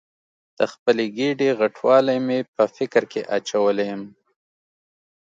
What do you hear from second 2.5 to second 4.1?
په فکر کې اچولې یم.